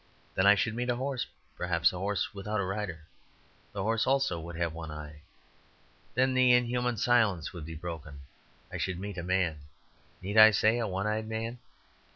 Then 0.33 0.47
I 0.47 0.55
should 0.55 0.73
meet 0.73 0.89
a 0.89 0.95
horse, 0.95 1.27
perhaps, 1.55 1.93
a 1.93 1.99
horse 1.99 2.33
without 2.33 2.59
a 2.59 2.65
rider, 2.65 3.05
the 3.71 3.83
horse 3.83 4.07
also 4.07 4.39
would 4.39 4.55
have 4.55 4.73
one 4.73 4.89
eye. 4.89 5.21
Then 6.15 6.33
the 6.33 6.53
inhuman 6.53 6.97
silence 6.97 7.53
would 7.53 7.67
be 7.67 7.75
broken; 7.75 8.21
I 8.73 8.77
should 8.79 8.99
meet 8.99 9.19
a 9.19 9.23
man 9.23 9.59
(need 10.19 10.39
I 10.39 10.49
say, 10.49 10.79
a 10.79 10.87
one 10.87 11.05
eyed 11.05 11.27
man?) 11.27 11.59